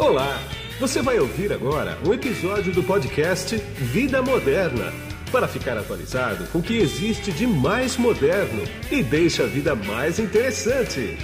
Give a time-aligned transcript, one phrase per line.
[0.00, 0.38] Olá!
[0.80, 4.86] Você vai ouvir agora um episódio do podcast Vida Moderna
[5.30, 10.18] para ficar atualizado com o que existe de mais moderno e deixa a vida mais
[10.18, 11.18] interessante.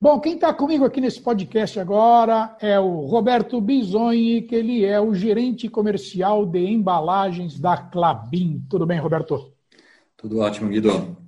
[0.00, 4.98] Bom, quem está comigo aqui nesse podcast agora é o Roberto Bisogni, que ele é
[4.98, 8.64] o gerente comercial de embalagens da Clabin.
[8.66, 9.52] Tudo bem, Roberto?
[10.16, 11.27] Tudo ótimo, Guido.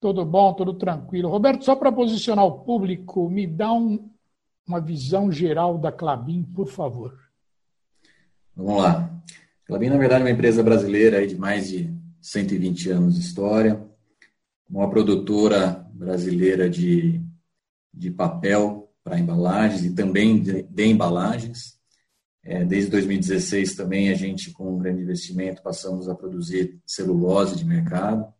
[0.00, 1.28] Tudo bom, tudo tranquilo.
[1.28, 4.10] Roberto, só para posicionar o público, me dá um,
[4.66, 7.18] uma visão geral da Clabin, por favor.
[8.56, 9.22] Vamos lá.
[9.64, 13.86] A Clabin, na verdade, é uma empresa brasileira de mais de 120 anos de história,
[14.68, 17.22] uma produtora brasileira de
[17.92, 21.78] de papel para embalagens e também de, de embalagens.
[22.42, 27.64] É, desde 2016 também a gente, com um grande investimento, passamos a produzir celulose de
[27.64, 28.32] mercado.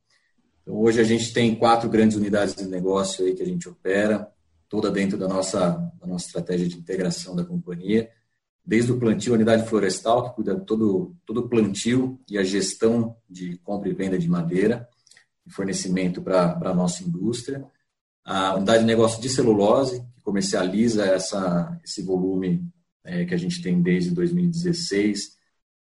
[0.63, 4.31] Então, hoje a gente tem quatro grandes unidades de negócio aí que a gente opera,
[4.69, 8.11] toda dentro da nossa, da nossa estratégia de integração da companhia.
[8.65, 12.45] Desde o plantio, a unidade florestal, que cuida de todo, todo o plantio e a
[12.45, 14.89] gestão de compra e venda de madeira
[15.47, 17.67] e fornecimento para a nossa indústria
[18.25, 22.65] a unidade de negócio de celulose, que comercializa essa, esse volume
[23.05, 25.37] é, que a gente tem desde 2016.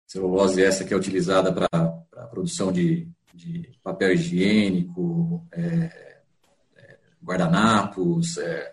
[0.08, 5.64] Celulose essa que é utilizada para a produção de, de, papel higiênico, é,
[6.75, 8.72] é, guardanapos, é,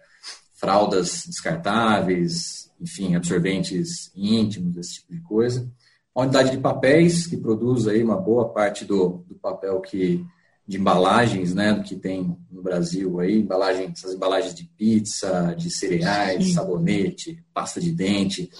[0.55, 5.71] fraldas descartáveis, enfim, absorventes íntimos, esse tipo de coisa.
[6.15, 10.25] Uma unidade de papéis que produz aí uma boa parte do, do papel que
[10.67, 15.71] de embalagens, né, do que tem no Brasil aí, embalagens, essas embalagens de pizza, de
[15.71, 16.53] cereais, Sim.
[16.53, 18.51] sabonete, pasta de dente,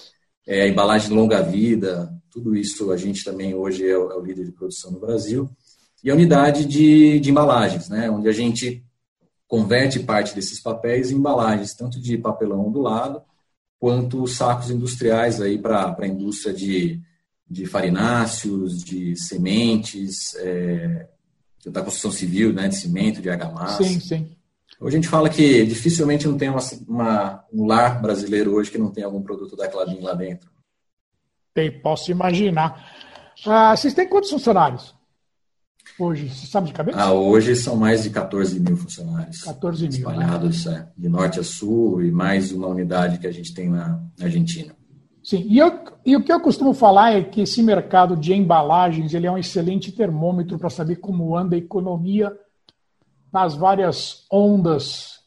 [0.47, 4.45] é, embalagem longa vida, tudo isso a gente também hoje é o, é o líder
[4.45, 5.49] de produção no Brasil.
[6.03, 8.83] E a unidade de, de embalagens, né, onde a gente
[9.47, 13.21] converte parte desses papéis em embalagens, tanto de papelão ondulado,
[13.79, 17.01] quanto sacos industriais aí para a indústria de,
[17.49, 21.07] de farináceos, de sementes, é,
[21.65, 23.83] da construção civil, né, de cimento, de argamassa.
[23.83, 24.36] Sim, sim.
[24.79, 28.77] Hoje a gente fala que dificilmente não tem uma, uma, um lar brasileiro hoje que
[28.77, 30.49] não tem algum produto da Clabin lá dentro.
[31.53, 32.95] Tem, posso imaginar.
[33.45, 34.95] Ah, vocês têm quantos funcionários
[35.99, 36.29] hoje?
[36.29, 36.99] Você sabe de cabeça?
[36.99, 39.41] Ah, hoje são mais de 14 mil funcionários.
[39.41, 39.91] 14 mil.
[39.91, 39.97] Né?
[39.97, 40.87] Espalhados né?
[40.95, 44.25] é, de norte a sul e mais uma unidade que a gente tem na, na
[44.25, 44.75] Argentina.
[45.23, 45.71] Sim, e, eu,
[46.05, 49.37] e, o que eu costumo falar é que esse mercado de embalagens ele é um
[49.37, 52.31] excelente termômetro para saber como anda a economia
[53.31, 55.17] nas várias ondas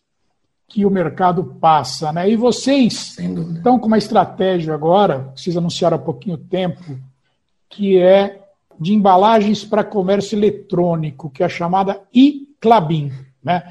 [0.69, 2.12] que o mercado passa.
[2.12, 2.31] Né?
[2.31, 6.99] E vocês estão com uma estratégia agora, vocês anunciaram há pouquinho tempo,
[7.69, 8.41] que é
[8.78, 13.12] de embalagens para comércio eletrônico, que é a chamada e-Clabin.
[13.43, 13.62] Né?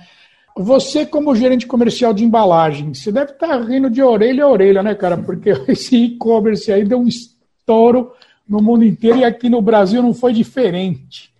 [0.56, 4.94] Você, como gerente comercial de embalagem, você deve estar rindo de orelha a orelha, né,
[4.94, 5.18] cara?
[5.18, 8.12] Porque esse e-commerce aí deu um estouro
[8.48, 11.32] no mundo inteiro e aqui no Brasil não foi diferente.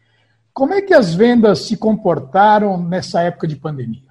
[0.60, 4.10] Como é que as vendas se comportaram nessa época de pandemia?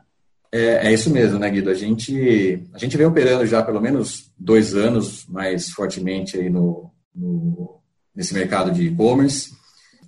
[0.50, 1.68] É, é, isso mesmo, né, Guido?
[1.68, 6.90] A gente, a gente vem operando já pelo menos dois anos mais fortemente aí no,
[7.14, 7.78] no
[8.16, 9.50] nesse mercado de e-commerce,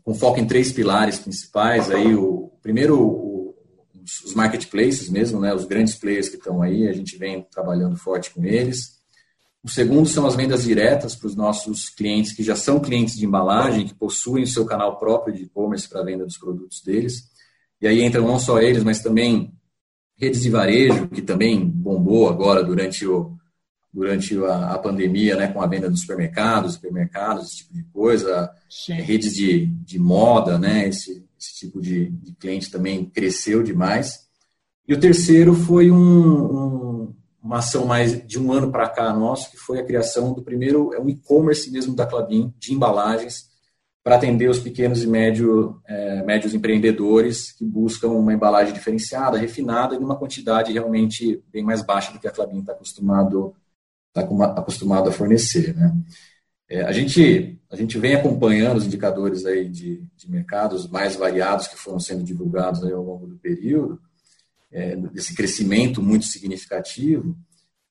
[0.03, 1.91] com foco em três pilares principais.
[1.91, 3.55] Aí o primeiro,
[4.25, 8.31] os marketplaces mesmo, né, os grandes players que estão aí, a gente vem trabalhando forte
[8.31, 8.99] com eles.
[9.63, 13.27] O segundo são as vendas diretas para os nossos clientes que já são clientes de
[13.27, 17.31] embalagem, que possuem o seu canal próprio de e-commerce para a venda dos produtos deles.
[17.81, 19.53] E aí entram não só eles, mas também
[20.17, 23.37] redes de varejo, que também bombou agora durante, o,
[23.93, 28.51] durante a, a pandemia, né, com a venda dos supermercados, supermercados, esse tipo de coisa,
[28.69, 28.95] Sim.
[28.95, 34.27] redes de, de moda, né, esse, esse tipo de, de cliente também cresceu demais.
[34.87, 39.51] E o terceiro foi um, um, uma ação mais de um ano para cá nosso,
[39.51, 43.49] que foi a criação do primeiro, é um e-commerce mesmo da Clabin, de embalagens,
[44.03, 49.95] para atender os pequenos e médio, é, médios empreendedores que buscam uma embalagem diferenciada, refinada,
[49.95, 53.55] em uma quantidade realmente bem mais baixa do que a Clabin está acostumado,
[54.13, 54.23] tá
[54.57, 55.77] acostumado a fornecer.
[55.77, 55.95] Né?
[56.69, 61.69] É, a, gente, a gente vem acompanhando os indicadores aí de, de mercados mais variados
[61.69, 64.01] que foram sendo divulgados ao longo do período,
[64.73, 67.37] é, desse crescimento muito significativo,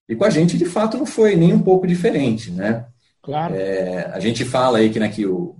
[0.07, 2.87] e com a gente, de fato, não foi nem um pouco diferente, né?
[3.21, 3.53] Claro.
[3.53, 5.55] É, a gente fala aí que, né, que o,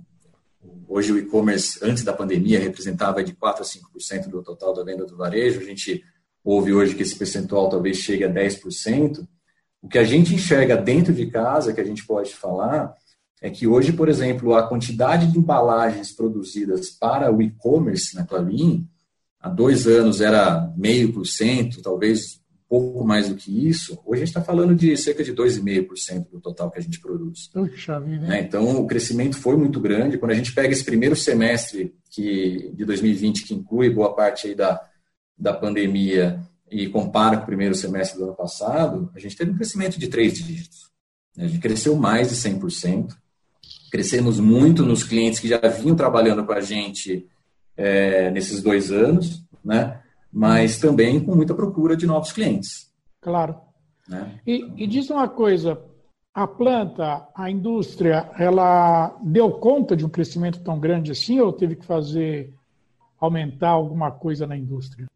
[0.88, 5.06] hoje o e-commerce, antes da pandemia, representava de 4% a 5% do total da venda
[5.06, 6.02] do varejo, a gente
[6.42, 9.24] ouve hoje que esse percentual talvez chegue a 10%,
[9.80, 12.92] o que a gente enxerga dentro de casa, que a gente pode falar,
[13.40, 18.86] é que hoje, por exemplo, a quantidade de embalagens produzidas para o e-commerce na Clabin
[19.40, 24.24] há dois anos era meio por cento, talvez pouco mais do que isso, hoje a
[24.24, 27.48] gente está falando de cerca de 2,5% do total que a gente produz.
[27.48, 27.98] Puxa.
[27.98, 28.42] Né?
[28.42, 30.16] Então, o crescimento foi muito grande.
[30.18, 34.54] Quando a gente pega esse primeiro semestre que, de 2020, que inclui boa parte aí
[34.54, 34.80] da,
[35.36, 36.40] da pandemia,
[36.70, 40.08] e compara com o primeiro semestre do ano passado, a gente teve um crescimento de
[40.08, 40.88] três dígitos.
[41.36, 43.12] A gente cresceu mais de 100%.
[43.90, 47.26] Crescemos muito nos clientes que já vinham trabalhando com a gente
[47.80, 50.00] é, nesses dois anos, né?
[50.30, 52.92] mas também com muita procura de novos clientes.
[53.20, 53.56] Claro.
[54.06, 54.38] Né?
[54.46, 55.80] E, e diz uma coisa,
[56.34, 61.74] a planta, a indústria, ela deu conta de um crescimento tão grande assim ou teve
[61.76, 62.52] que fazer
[63.18, 65.06] aumentar alguma coisa na indústria?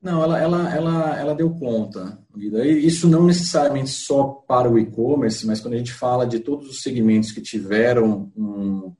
[0.00, 2.16] Não, ela, ela, ela, ela deu conta.
[2.36, 6.82] Isso não necessariamente só para o e-commerce, mas quando a gente fala de todos os
[6.82, 8.94] segmentos que tiveram um,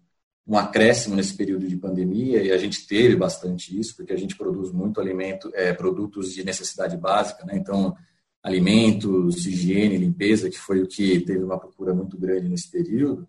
[0.46, 4.36] um acréscimo nesse período de pandemia, e a gente teve bastante isso, porque a gente
[4.36, 7.56] produz muito alimento, é, produtos de necessidade básica, né?
[7.56, 7.96] Então,
[8.42, 13.26] alimentos, higiene, limpeza, que foi o que teve uma procura muito grande nesse período.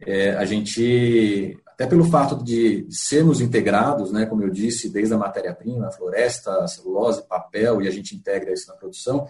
[0.00, 5.16] É, a gente até pelo fato de sermos integrados, né, como eu disse, desde a
[5.16, 9.26] matéria-prima, a floresta, a celulose, papel, e a gente integra isso na produção,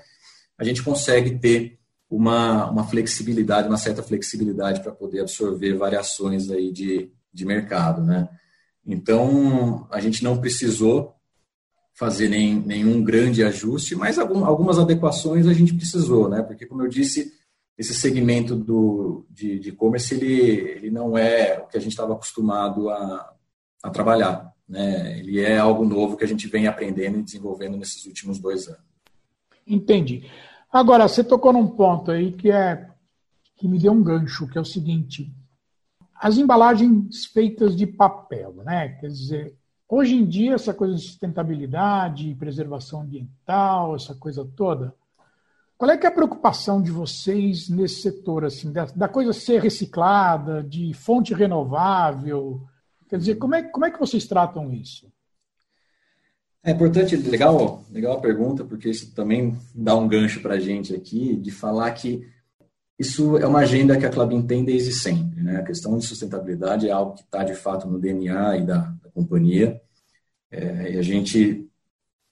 [0.59, 1.79] a gente consegue ter
[2.11, 8.29] uma, uma flexibilidade, uma certa flexibilidade para poder absorver variações aí de, de mercado, né?
[8.85, 11.15] Então, a gente não precisou
[11.95, 16.43] fazer nem, nenhum grande ajuste, mas algum, algumas adequações a gente precisou, né?
[16.43, 17.33] Porque, como eu disse,
[17.79, 22.91] esse segmento do, de e-commerce, ele, ele não é o que a gente estava acostumado
[22.91, 23.35] a,
[23.83, 24.53] a trabalhar.
[24.69, 25.19] Né?
[25.19, 28.83] Ele é algo novo que a gente vem aprendendo e desenvolvendo nesses últimos dois anos.
[29.67, 30.25] Entendi.
[30.73, 32.89] Agora, você tocou num ponto aí que é
[33.57, 35.35] que me deu um gancho, que é o seguinte:
[36.15, 38.91] as embalagens feitas de papel, né?
[39.01, 39.57] Quer dizer,
[39.89, 44.95] hoje em dia essa coisa de sustentabilidade, preservação ambiental, essa coisa toda,
[45.81, 49.63] qual é que é a preocupação de vocês nesse setor, assim, da, da, coisa ser
[49.63, 52.69] reciclada, de fonte renovável?
[53.09, 55.11] Quer dizer, como é, como é que vocês tratam isso?
[56.63, 60.95] É importante, legal, legal a pergunta, porque isso também dá um gancho para a gente
[60.95, 62.29] aqui, de falar que
[62.99, 65.43] isso é uma agenda que a Clabin tem desde sempre.
[65.43, 65.57] Né?
[65.57, 69.11] A questão de sustentabilidade é algo que está, de fato, no DNA e da, da
[69.11, 69.81] companhia.
[70.51, 71.67] É, e a gente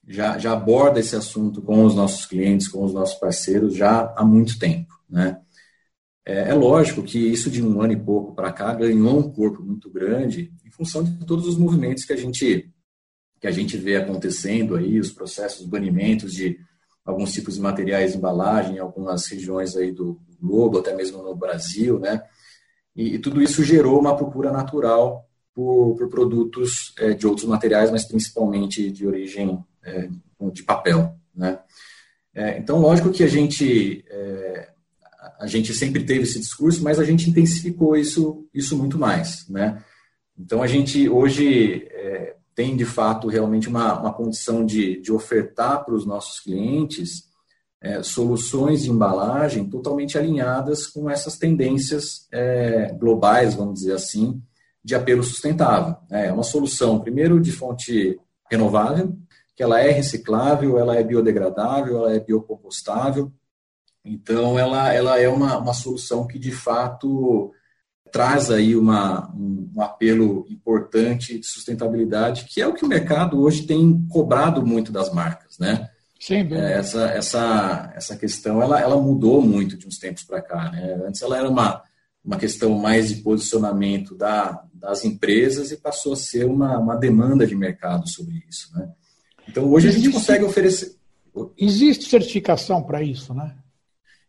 [0.07, 4.23] já, já aborda esse assunto com os nossos clientes, com os nossos parceiros já há
[4.23, 5.39] muito tempo, né?
[6.25, 9.63] É, é lógico que isso de um ano e pouco para cá ganhou um corpo
[9.63, 12.71] muito grande em função de todos os movimentos que a gente
[13.39, 16.59] que a gente vê acontecendo aí, os processos, banimentos de
[17.05, 21.35] alguns tipos de materiais de embalagem em algumas regiões aí do globo, até mesmo no
[21.35, 22.21] Brasil, né?
[22.95, 27.91] E, e tudo isso gerou uma procura natural por, por produtos é, de outros materiais,
[27.91, 30.09] mas principalmente de origem é,
[30.51, 31.59] de papel, né?
[32.33, 34.69] É, então, lógico que a gente é,
[35.39, 39.83] a gente sempre teve esse discurso, mas a gente intensificou isso isso muito mais, né?
[40.37, 45.85] Então, a gente hoje é, tem de fato realmente uma, uma condição de, de ofertar
[45.85, 47.23] para os nossos clientes
[47.81, 54.43] é, soluções de embalagem totalmente alinhadas com essas tendências é, globais, vamos dizer assim,
[54.83, 55.95] de apelo sustentável.
[56.11, 58.19] É uma solução, primeiro, de fonte
[58.51, 59.17] renovável,
[59.55, 63.31] que ela é reciclável, ela é biodegradável, ela é biocompostável.
[64.03, 67.53] Então, ela, ela é uma, uma solução que, de fato,
[68.11, 70.45] traz aí uma, um, um apelo
[70.89, 75.59] importante de sustentabilidade, que é o que o mercado hoje tem cobrado muito das marcas,
[75.59, 75.89] né?
[76.19, 80.69] Sim, é, essa, essa, essa questão, ela, ela mudou muito de uns tempos para cá,
[80.71, 80.99] né?
[81.07, 81.81] Antes ela era uma,
[82.25, 87.47] uma questão mais de posicionamento da, das empresas e passou a ser uma, uma demanda
[87.47, 88.89] de mercado sobre isso, né?
[89.47, 90.95] Então, hoje existe, a gente consegue oferecer.
[91.57, 93.55] Existe certificação para isso, né?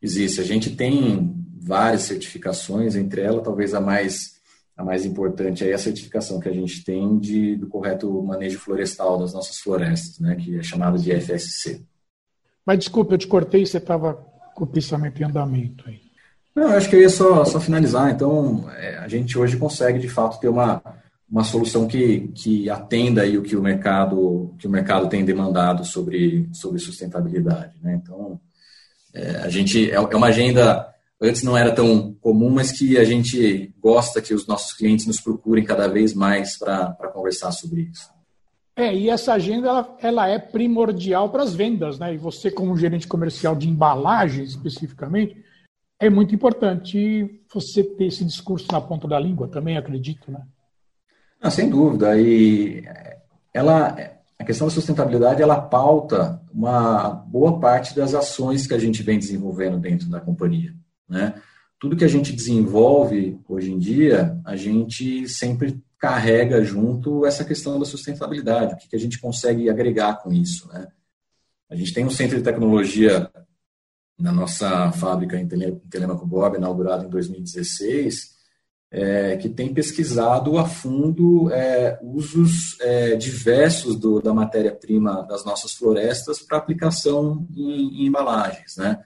[0.01, 0.41] Existe.
[0.41, 4.40] A gente tem várias certificações, entre elas, talvez a mais,
[4.81, 9.19] a mais importante é a certificação que a gente tem de, do correto manejo florestal
[9.19, 10.35] das nossas florestas, né?
[10.37, 11.83] Que é chamada de FSC.
[12.65, 14.15] Mas desculpa, eu te cortei, você estava
[14.55, 16.01] com o pensamento em andamento aí.
[16.57, 18.11] Não, eu acho que eu ia só, só finalizar.
[18.11, 20.83] Então, é, a gente hoje consegue, de fato, ter uma,
[21.31, 25.85] uma solução que, que atenda aí o que o mercado que o mercado tem demandado
[25.85, 27.75] sobre, sobre sustentabilidade.
[27.83, 28.01] Né?
[28.03, 28.41] Então,
[29.13, 30.91] é, a gente é, é uma agenda
[31.21, 35.21] antes não era tão comum, mas que a gente gosta que os nossos clientes nos
[35.21, 38.09] procurem cada vez mais para conversar sobre isso.
[38.77, 42.15] É, e essa agenda ela, ela é primordial para as vendas, né?
[42.15, 45.37] E você, como gerente comercial de embalagem especificamente,
[46.01, 50.41] é muito importante você ter esse discurso na ponta da língua, também acredito, né?
[51.51, 52.19] sem dúvida.
[52.19, 52.83] E
[53.53, 53.97] ela,
[54.39, 59.19] a questão da sustentabilidade, ela pauta uma boa parte das ações que a gente vem
[59.19, 60.75] desenvolvendo dentro da companhia,
[61.11, 61.35] né?
[61.79, 67.79] Tudo que a gente desenvolve hoje em dia, a gente sempre carrega junto essa questão
[67.79, 70.89] da sustentabilidade, o que, a gente consegue agregar com isso, né?
[71.69, 73.31] A gente tem um centro de tecnologia
[74.19, 78.41] na nossa fábrica em Telemaco Bob, inaugurado em 2016,
[78.91, 85.73] é, que tem pesquisado a fundo é, usos é, diversos do, da matéria-prima das nossas
[85.73, 89.05] florestas para aplicação em, em, embalagens, né?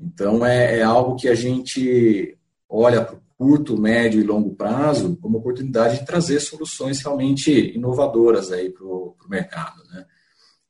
[0.00, 2.36] Então, é, é algo que a gente
[2.68, 8.50] olha para o curto, médio e longo prazo como oportunidade de trazer soluções realmente inovadoras
[8.52, 10.04] aí para o mercado, né?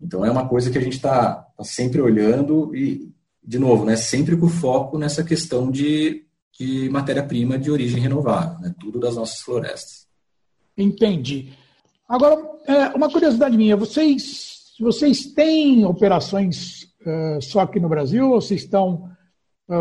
[0.00, 3.96] Então, é uma coisa que a gente está tá sempre olhando e, de novo, né,
[3.96, 6.24] sempre com foco nessa questão de
[6.58, 8.74] de matéria-prima de origem renovável, né?
[8.80, 10.08] tudo das nossas florestas.
[10.76, 11.52] Entendi.
[12.08, 16.88] Agora, é, uma curiosidade minha, vocês, vocês têm operações
[17.40, 19.08] só aqui no Brasil ou vocês estão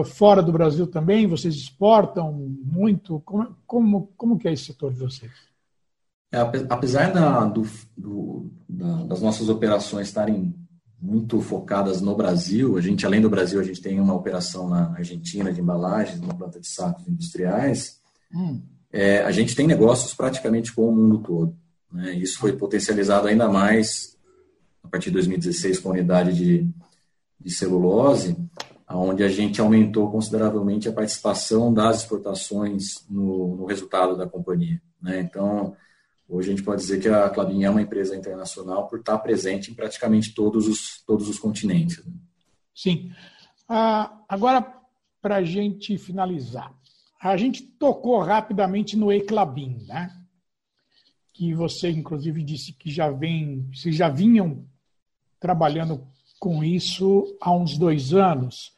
[0.05, 1.27] fora do Brasil também?
[1.27, 3.21] Vocês exportam muito?
[3.25, 5.31] Como, como, como que é esse setor de vocês?
[6.31, 6.39] É,
[6.69, 7.65] apesar da, do,
[7.95, 10.53] do, da, das nossas operações estarem
[11.01, 12.77] muito focadas no Brasil.
[12.77, 16.33] A gente, além do Brasil, a gente tem uma operação na Argentina de embalagens, uma
[16.33, 17.99] planta de sacos industriais.
[18.33, 18.61] Hum.
[18.91, 21.55] É, a gente tem negócios praticamente com o mundo todo.
[21.91, 22.13] Né?
[22.13, 24.17] Isso foi potencializado ainda mais
[24.83, 26.67] a partir de 2016 com a unidade de,
[27.39, 28.37] de celulose,
[28.89, 34.81] onde a gente aumentou consideravelmente a participação das exportações no, no resultado da companhia.
[35.01, 35.19] Né?
[35.19, 35.75] Então,
[36.29, 39.71] Hoje a gente pode dizer que a Clabin é uma empresa internacional por estar presente
[39.71, 42.05] em praticamente todos os, todos os continentes.
[42.05, 42.13] Né?
[42.75, 43.11] Sim.
[43.67, 44.61] Ah, agora,
[45.21, 46.73] para a gente finalizar,
[47.21, 50.13] a gente tocou rapidamente no Eclabin, né?
[51.33, 54.65] que você, inclusive, disse que já vem, vocês já vinham
[55.39, 56.05] trabalhando
[56.39, 58.75] com isso há uns dois anos.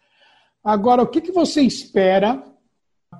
[0.63, 2.43] Agora, o que, que você espera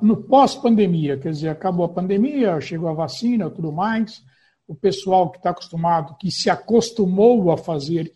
[0.01, 4.24] no pós-pandemia, quer dizer, acabou a pandemia, chegou a vacina tudo mais,
[4.67, 8.13] o pessoal que está acostumado, que se acostumou a fazer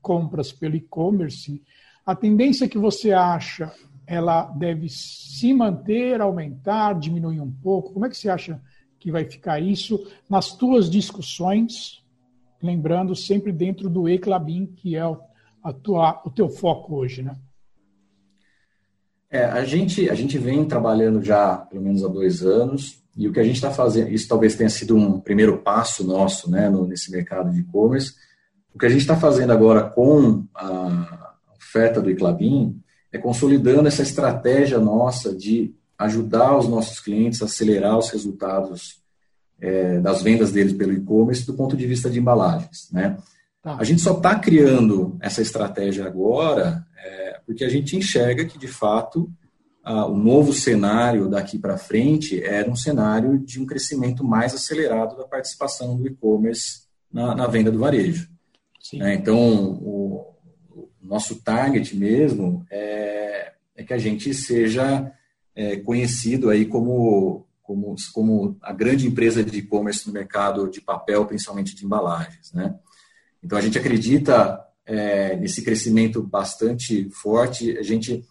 [0.00, 1.62] compras pelo e-commerce,
[2.06, 3.72] a tendência que você acha,
[4.06, 7.92] ela deve se manter, aumentar, diminuir um pouco?
[7.92, 8.60] Como é que você acha
[8.98, 9.98] que vai ficar isso
[10.28, 12.02] nas tuas discussões?
[12.62, 15.02] Lembrando sempre dentro do Eclabin, que é
[15.62, 17.36] a tua, o teu foco hoje, né?
[19.30, 23.32] É, a gente, a gente vem trabalhando já pelo menos há dois anos, e o
[23.32, 26.86] que a gente está fazendo, isso talvez tenha sido um primeiro passo nosso né, no,
[26.86, 28.14] nesse mercado de e-commerce.
[28.74, 32.80] O que a gente está fazendo agora com a oferta do Iclabin
[33.12, 39.00] é consolidando essa estratégia nossa de ajudar os nossos clientes a acelerar os resultados
[39.60, 42.88] é, das vendas deles pelo e-commerce do ponto de vista de embalagens.
[42.90, 43.18] Né?
[43.62, 43.76] Tá.
[43.76, 48.68] A gente só está criando essa estratégia agora é, porque a gente enxerga que, de
[48.68, 49.30] fato,
[49.84, 55.24] o novo cenário daqui para frente era um cenário de um crescimento mais acelerado da
[55.24, 56.82] participação do e-commerce
[57.12, 58.28] na, na, venda do varejo.
[58.94, 60.34] É, então, o,
[60.70, 65.10] o, nosso target mesmo é, é que a gente seja
[65.54, 71.26] é, conhecido aí como, como, como a grande empresa de e-commerce no mercado de papel,
[71.26, 72.52] principalmente de embalagens.
[72.52, 72.74] Né?
[73.42, 77.78] Então, a gente acredita é, nesse crescimento bastante forte.
[77.78, 78.24] A gente,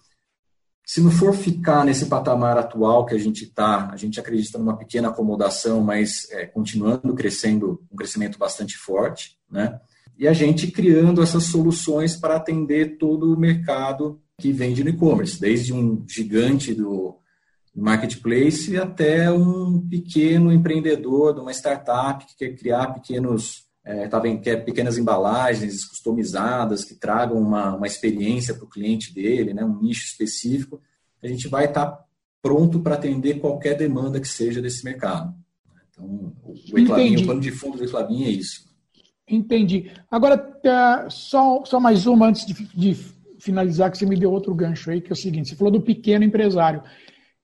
[0.85, 4.77] se não for ficar nesse patamar atual que a gente está, a gente acredita numa
[4.77, 9.79] pequena acomodação, mas é, continuando crescendo, um crescimento bastante forte, né?
[10.17, 15.39] E a gente criando essas soluções para atender todo o mercado que vende no e-commerce,
[15.39, 17.17] desde um gigante do
[17.73, 24.63] marketplace até um pequeno empreendedor de uma startup que quer criar pequenos é, tá quer
[24.63, 30.05] pequenas embalagens customizadas que tragam uma, uma experiência para o cliente dele, né, um nicho
[30.05, 30.79] específico,
[31.23, 32.05] a gente vai estar tá
[32.39, 35.33] pronto para atender qualquer demanda que seja desse mercado.
[35.89, 36.33] Então,
[36.71, 38.69] o Eclabin, o plano de fundo do Eclabin é isso.
[39.27, 39.91] Entendi.
[40.09, 42.95] Agora, tá, só, só mais uma antes de, de
[43.39, 45.81] finalizar, que você me deu outro gancho aí, que é o seguinte: você falou do
[45.81, 46.83] pequeno empresário.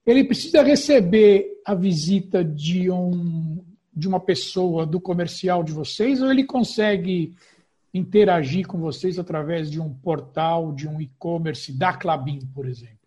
[0.06, 3.64] Ele precisa receber a visita de um
[3.96, 7.34] de uma pessoa do comercial de vocês ou ele consegue
[7.94, 12.98] interagir com vocês através de um portal, de um e-commerce da Clabin, por exemplo,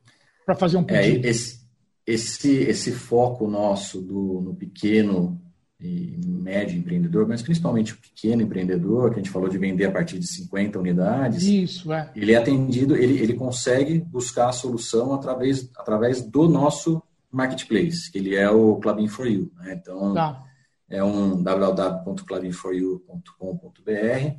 [0.46, 1.26] para fazer um é, pedido?
[1.26, 1.60] É, esse,
[2.06, 5.38] esse, esse foco nosso do, no pequeno
[5.78, 9.92] e médio empreendedor, mas principalmente o pequeno empreendedor, que a gente falou de vender a
[9.92, 11.44] partir de 50 unidades.
[11.44, 12.10] Isso, é.
[12.16, 18.18] Ele é atendido, ele, ele consegue buscar a solução através, através do nosso marketplace, que
[18.18, 19.52] ele é o Clabin for You.
[19.58, 19.78] Né?
[19.80, 20.47] Então, tá
[20.88, 24.36] é um www.clarinforyou.com.br.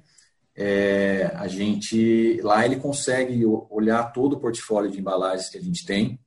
[0.56, 5.86] É, a gente lá ele consegue olhar todo o portfólio de embalagens que a gente
[5.86, 6.20] tem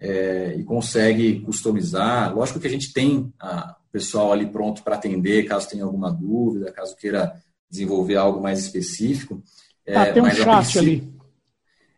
[0.00, 2.34] é, e consegue customizar.
[2.34, 6.10] Lógico que a gente tem a, o pessoal ali pronto para atender, caso tenha alguma
[6.10, 7.34] dúvida, caso queira
[7.70, 9.42] desenvolver algo mais específico.
[9.86, 11.20] É, ah, tem um chat ali.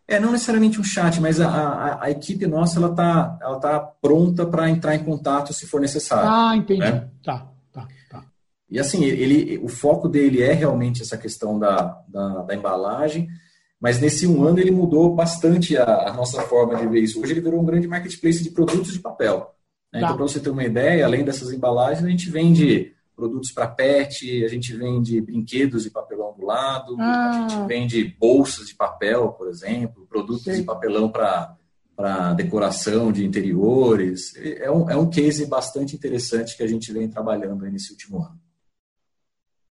[0.05, 3.79] É, não necessariamente um chat, mas a, a, a equipe nossa ela está ela tá
[3.79, 6.29] pronta para entrar em contato se for necessário.
[6.29, 6.81] Ah, entendi.
[6.81, 7.09] Né?
[7.23, 7.52] Tá.
[8.73, 13.27] E assim, ele, o foco dele é realmente essa questão da, da, da embalagem,
[13.79, 17.21] mas nesse um ano ele mudou bastante a, a, nossa forma de ver isso.
[17.21, 19.53] Hoje ele virou um grande marketplace de produtos de papel.
[19.93, 19.99] Né?
[19.99, 20.05] Tá.
[20.07, 24.43] Então, para você ter uma ideia, além dessas embalagens, a gente vende produtos para pet,
[24.43, 27.29] a gente vende brinquedos de papelão do lado, ah.
[27.29, 30.61] a gente vende bolsas de papel, por exemplo, produtos Sim.
[30.61, 31.55] de papelão para
[31.95, 34.33] para decoração de interiores.
[34.35, 38.42] É um, é um case bastante interessante que a gente vem trabalhando nesse último ano.